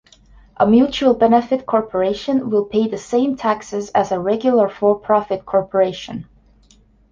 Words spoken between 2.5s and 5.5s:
pay the same taxes as a regular for-profit